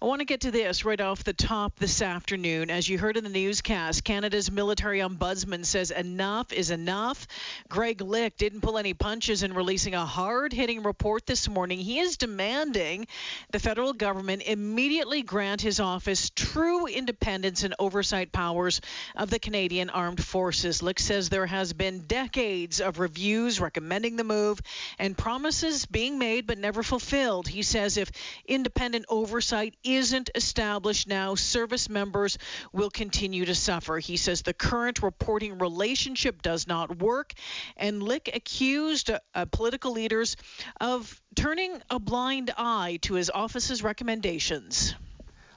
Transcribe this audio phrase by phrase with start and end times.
[0.00, 2.70] I want to get to this right off the top this afternoon.
[2.70, 7.26] As you heard in the newscast, Canada's military ombudsman says enough is enough.
[7.68, 11.80] Greg Lick didn't pull any punches in releasing a hard hitting report this morning.
[11.80, 13.08] He is demanding
[13.50, 18.80] the federal government immediately grant his office true independence and oversight powers
[19.16, 20.80] of the Canadian Armed Forces.
[20.80, 24.60] Lick says there has been decades of reviews recommending the move
[24.96, 27.48] and promises being made but never fulfilled.
[27.48, 28.12] He says if
[28.46, 32.38] independent oversight isn't established now, service members
[32.72, 33.98] will continue to suffer.
[33.98, 37.32] He says the current reporting relationship does not work,
[37.76, 40.36] and Lick accused uh, political leaders
[40.80, 44.94] of turning a blind eye to his office's recommendations.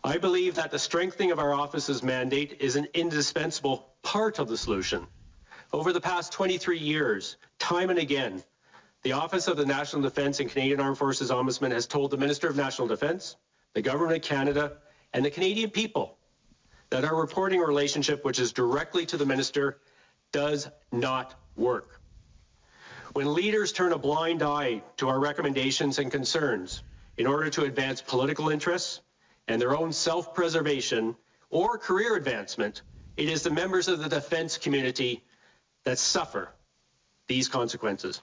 [0.04, 4.58] I believe that the strengthening of our office's mandate is an indispensable part of the
[4.58, 5.06] solution.
[5.72, 8.44] Over the past 23 years, time and again,
[9.04, 12.48] the Office of the National Defence and Canadian Armed Forces Ombudsman has told the Minister
[12.48, 13.36] of National Defence,
[13.74, 14.78] the Government of Canada,
[15.14, 16.18] and the Canadian people
[16.90, 19.80] that our reporting relationship, which is directly to the Minister,
[20.32, 22.02] does not work.
[23.14, 26.82] When leaders turn a blind eye to our recommendations and concerns
[27.18, 29.02] in order to advance political interests
[29.48, 31.16] and their own self preservation
[31.50, 32.82] or career advancement,
[33.18, 35.24] it is the members of the defense community
[35.84, 36.50] that suffer
[37.28, 38.22] these consequences.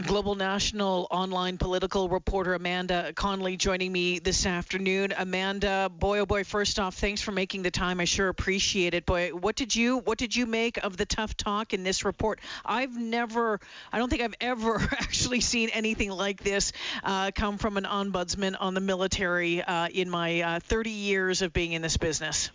[0.00, 5.12] Global National online political reporter Amanda Connolly joining me this afternoon.
[5.14, 8.00] Amanda, boy oh boy, first off, thanks for making the time.
[8.00, 9.04] I sure appreciate it.
[9.04, 12.40] Boy, what did you what did you make of the tough talk in this report?
[12.64, 13.60] I've never,
[13.92, 16.72] I don't think I've ever actually seen anything like this
[17.04, 21.52] uh, come from an ombudsman on the military uh, in my uh, 30 years of
[21.52, 22.50] being in this business.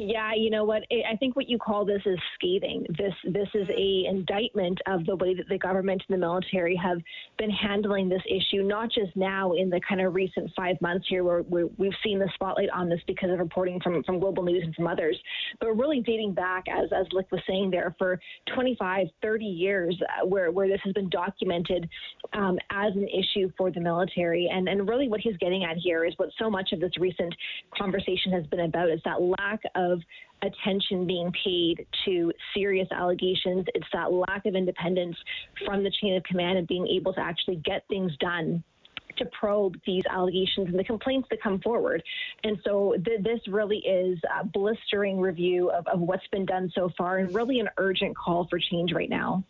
[0.00, 0.84] Yeah, you know what?
[0.92, 2.86] I think what you call this is scathing.
[2.96, 6.98] This this is a indictment of the way that the government and the military have
[7.36, 8.62] been handling this issue.
[8.62, 11.42] Not just now in the kind of recent five months here, where
[11.78, 14.86] we've seen the spotlight on this because of reporting from from Global News and from
[14.86, 15.18] others,
[15.58, 18.20] but really dating back, as as Lick was saying there, for
[18.54, 21.88] 25, 30 years, uh, where where this has been documented
[22.34, 24.48] um, as an issue for the military.
[24.52, 27.34] And and really, what he's getting at here is what so much of this recent
[27.76, 30.02] conversation has been about is that lack of of
[30.42, 33.66] attention being paid to serious allegations.
[33.74, 35.16] It's that lack of independence
[35.66, 38.62] from the chain of command and being able to actually get things done
[39.16, 42.02] to probe these allegations and the complaints that come forward.
[42.44, 46.90] And so th- this really is a blistering review of, of what's been done so
[46.96, 49.42] far and really an urgent call for change right now.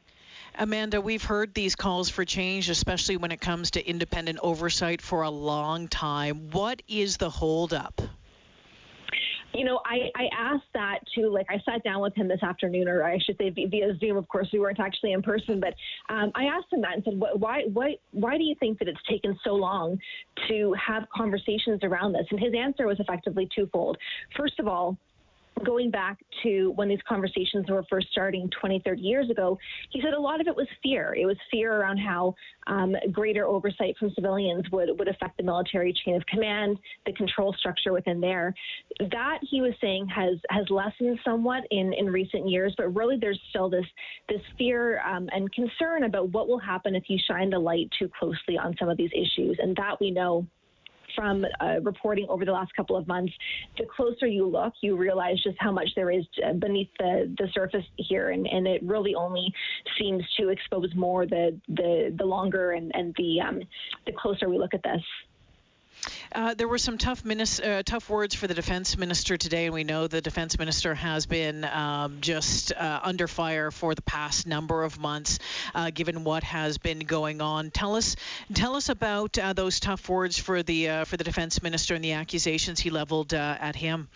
[0.58, 5.22] Amanda, we've heard these calls for change, especially when it comes to independent oversight for
[5.22, 6.50] a long time.
[6.50, 8.00] What is the holdup?
[9.54, 12.88] You know, I, I asked that to like I sat down with him this afternoon,
[12.88, 14.16] or I should say via Zoom.
[14.16, 15.74] Of course, we weren't actually in person, but
[16.12, 19.00] um, I asked him that and said, why, why, why do you think that it's
[19.08, 19.98] taken so long
[20.48, 22.26] to have conversations around this?
[22.30, 23.96] And his answer was effectively twofold.
[24.36, 24.98] First of all,
[25.64, 29.58] going back to when these conversations were first starting 20, 30 years ago,
[29.90, 31.14] he said a lot of it was fear.
[31.14, 32.34] It was fear around how
[32.66, 37.54] um, greater oversight from civilians would, would affect the military chain of command, the control
[37.58, 38.54] structure within there.
[39.10, 43.40] That he was saying has has lessened somewhat in, in recent years, but really there's
[43.50, 43.86] still this
[44.28, 48.10] this fear um, and concern about what will happen if you shine the light too
[48.18, 50.46] closely on some of these issues, and that we know
[51.14, 53.32] from uh, reporting over the last couple of months,
[53.76, 57.48] the closer you look, you realize just how much there is uh, beneath the, the
[57.52, 59.52] surface here, and, and it really only
[59.98, 63.60] seems to expose more the the, the longer and, and the um,
[64.06, 65.02] the closer we look at this.
[66.32, 69.74] Uh, there were some tough, minis- uh, tough words for the defense minister today, and
[69.74, 74.46] we know the defense minister has been um, just uh, under fire for the past
[74.46, 75.38] number of months,
[75.74, 77.70] uh, given what has been going on.
[77.70, 78.16] Tell us,
[78.54, 82.12] tell us about uh, those tough words for the for the defense minister and the
[82.12, 84.08] accusations he leveled at him.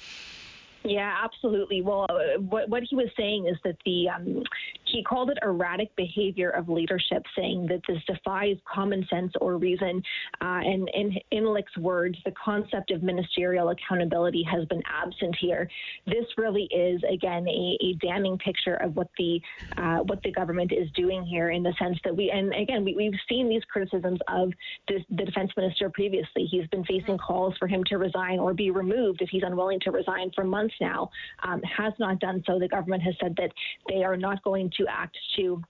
[0.84, 1.80] Yeah, absolutely.
[1.80, 2.06] Well,
[2.38, 4.42] what, what he was saying is that the um,
[4.84, 10.02] he called it erratic behavior of leadership, saying that this defies common sense or reason.
[10.40, 15.68] Uh, and in, in Lick's words, the concept of ministerial accountability has been absent here.
[16.06, 19.40] This really is, again, a, a damning picture of what the
[19.76, 22.94] uh, what the government is doing here, in the sense that we, and again, we,
[22.94, 24.52] we've seen these criticisms of
[24.88, 26.44] the, the defense minister previously.
[26.50, 29.90] He's been facing calls for him to resign or be removed if he's unwilling to
[29.90, 31.10] resign for months now.
[31.42, 32.58] Um, has not done so.
[32.58, 33.50] The government has said that
[33.88, 35.62] they are not going to act to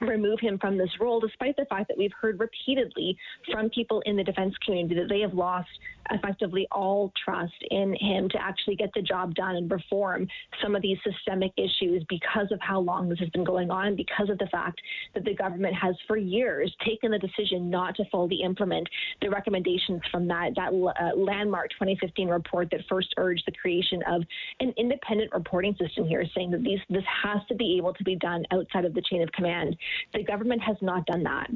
[0.00, 3.16] remove him from this role, despite the fact that we've heard repeatedly
[3.50, 5.68] from people in the defense community that they have lost
[6.10, 10.26] effectively all trust in him to actually get the job done and reform
[10.62, 14.28] some of these systemic issues because of how long this has been going on, because
[14.28, 14.80] of the fact
[15.14, 18.88] that the government has for years taken the decision not to fully implement
[19.22, 24.22] the recommendations from that that uh, landmark 2015 report that first urged the creation of
[24.60, 28.16] an independent reporting system here, saying that these this has to be able to be
[28.16, 29.76] done outside of the chain of command.
[30.12, 31.50] The government has not done that.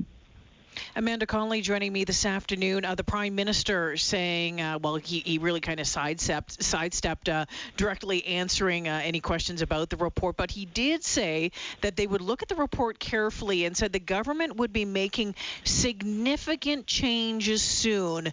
[0.97, 2.85] Amanda Connolly joining me this afternoon.
[2.85, 7.47] Uh, the Prime Minister saying, uh, well, he, he really kind of sidestepped, sidestepped uh,
[7.77, 12.21] directly answering uh, any questions about the report, but he did say that they would
[12.21, 15.35] look at the report carefully and said the government would be making
[15.65, 18.33] significant changes soon.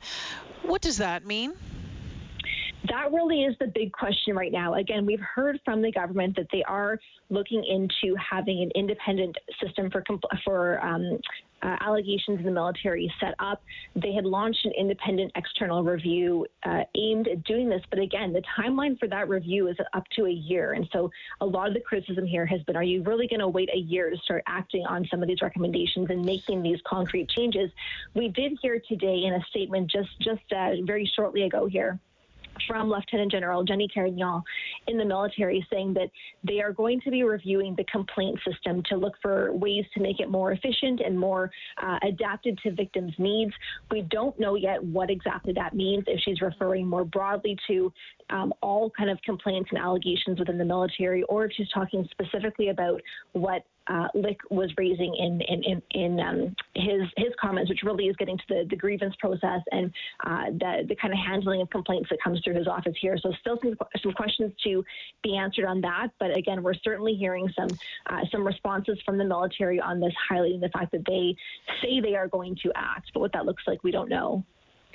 [0.64, 1.54] What does that mean?
[2.90, 4.76] That really is the big question right now.
[4.76, 7.00] Again, we've heard from the government that they are
[7.30, 10.04] looking into having an independent system for
[10.44, 11.20] for um,
[11.64, 13.64] uh, allegations in the military set up.
[13.96, 18.44] They had launched an independent external review uh, aimed at doing this, but again, the
[18.58, 20.74] timeline for that review is up to a year.
[20.74, 21.10] And so,
[21.42, 23.80] a lot of the criticism here has been: Are you really going to wait a
[23.80, 27.72] year to start acting on some of these recommendations and making these concrete changes?
[28.14, 32.00] We did hear today in a statement just just uh, very shortly ago here
[32.68, 34.42] from Lieutenant General Jennie Carignan
[34.88, 36.10] in the military saying that
[36.44, 40.20] they are going to be reviewing the complaint system to look for ways to make
[40.20, 41.52] it more efficient and more
[41.82, 43.52] uh, adapted to victims' needs.
[43.92, 47.92] We don't know yet what exactly that means, if she's referring more broadly to
[48.30, 52.70] um, all kind of complaints and allegations within the military, or if she's talking specifically
[52.70, 53.02] about
[53.34, 58.06] what uh, Lick was raising in in in, in um, his his comments, which really
[58.06, 59.92] is getting to the, the grievance process and
[60.26, 63.18] uh, the the kind of handling of complaints that comes through his office here.
[63.18, 64.84] So still some some questions to
[65.24, 66.10] be answered on that.
[66.20, 67.70] But again, we're certainly hearing some
[68.08, 71.36] uh, some responses from the military on this, highlighting the fact that they
[71.82, 74.44] say they are going to act, but what that looks like, we don't know.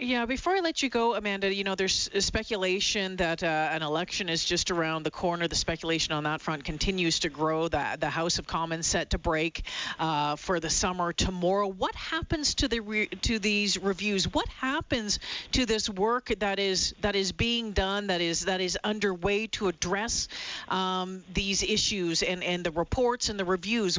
[0.03, 4.31] Yeah, before I let you go, Amanda, you know, there's speculation that uh, an election
[4.31, 5.47] is just around the corner.
[5.47, 7.69] The speculation on that front continues to grow.
[7.69, 9.67] That the House of Commons set to break
[9.99, 11.69] uh, for the summer tomorrow.
[11.69, 14.25] What happens to the re- to these reviews?
[14.25, 15.19] What happens
[15.53, 19.69] to this work that is that is being done that is that is underway to
[19.69, 20.29] address
[20.71, 23.99] um, these issues and and the reports and the reviews?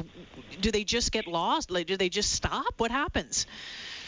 [0.61, 1.69] Do they just get lost?
[1.69, 2.73] Like, do they just stop?
[2.79, 3.45] What happens?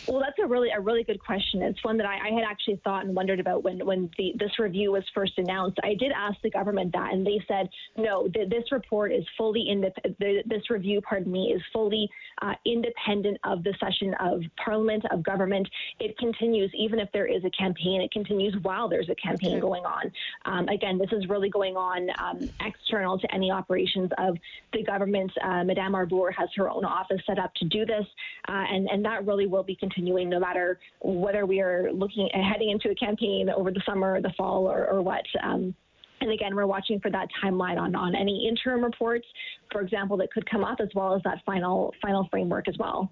[0.08, 1.62] Well, that's a really a really good question.
[1.62, 4.60] It's one that I, I had actually thought and wondered about when when the, this
[4.60, 5.80] review was first announced.
[5.84, 8.28] I did ask the government that, and they said no.
[8.28, 10.50] The, this report is fully independent.
[10.50, 12.10] This review, pardon me, is fully
[12.42, 15.68] uh, independent of the session of Parliament of government.
[16.00, 18.02] It continues even if there is a campaign.
[18.02, 20.12] It continues while there's a campaign going on.
[20.46, 24.38] Um, again, this is really going on um, external to any operations of
[24.74, 25.32] the government.
[25.42, 28.06] Uh, Madame Arbour has her own office set up to do this,
[28.50, 32.70] uh, and and that really will be continuing no matter whether we are looking heading
[32.70, 35.24] into a campaign over the summer, or the fall, or, or what.
[35.44, 35.76] Um,
[36.22, 39.26] and again, we're watching for that timeline on, on any interim reports,
[39.72, 43.12] for example, that could come up, as well as that final final framework as well.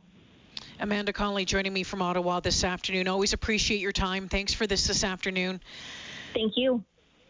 [0.80, 3.08] Amanda Connolly joining me from Ottawa this afternoon.
[3.08, 4.28] Always appreciate your time.
[4.28, 5.62] Thanks for this this afternoon.
[6.34, 6.84] Thank you.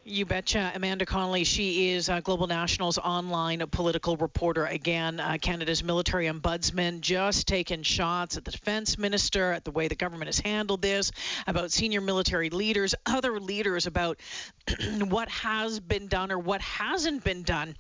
[0.03, 0.71] You betcha.
[0.73, 4.65] Amanda Connolly, she is uh, Global National's online political reporter.
[4.65, 9.87] Again, uh, Canada's military ombudsman just taking shots at the defense minister, at the way
[9.87, 11.11] the government has handled this,
[11.45, 14.19] about senior military leaders, other leaders, about
[15.07, 17.75] what has been done or what hasn't been done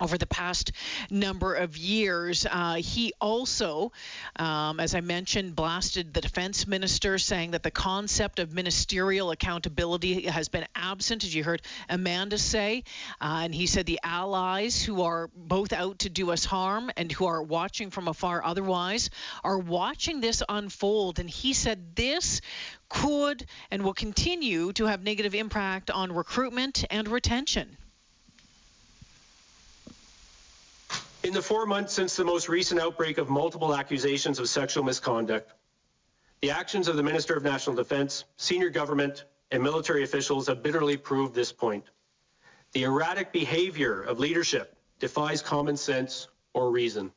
[0.00, 0.72] over the past
[1.10, 2.46] number of years.
[2.50, 3.92] Uh, he also,
[4.36, 10.26] um, as I mentioned, blasted the defense minister, saying that the concept of ministerial accountability
[10.26, 12.84] has been absent, as you heard Amanda say.
[13.20, 17.10] Uh, and he said the allies who are both out to do us harm and
[17.12, 19.10] who are watching from afar otherwise
[19.42, 21.18] are watching this unfold.
[21.18, 22.40] And he said this
[22.88, 27.76] could and will continue to have negative impact on recruitment and retention.
[31.24, 35.54] In the four months since the most recent outbreak of multiple accusations of sexual misconduct,
[36.42, 40.98] the actions of the Minister of National Defence, senior government, and military officials have bitterly
[40.98, 41.86] proved this point.
[42.72, 47.10] The erratic behavior of leadership defies common sense or reason.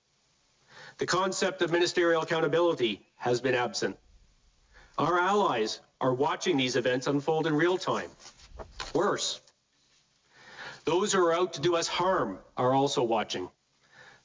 [1.00, 3.98] The concept of ministerial accountability has been absent.
[4.98, 8.10] Our allies are watching these events unfold in real time.
[8.94, 9.42] Worse,
[10.86, 13.50] those who are out to do us harm are also watching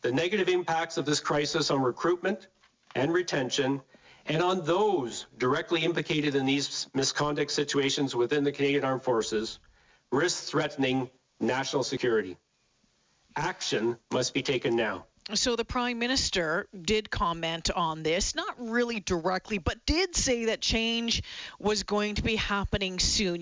[0.02, 2.48] the negative impacts of this crisis on recruitment
[2.94, 3.80] and retention,
[4.26, 9.58] and on those directly implicated in these misconduct situations within the Canadian Armed Forces
[10.10, 12.36] risk threatening national security.
[13.34, 15.06] Action must be taken now.
[15.34, 20.60] So the Prime Minister did comment on this, not really directly, but did say that
[20.60, 21.22] change
[21.60, 23.40] was going to be happening soon.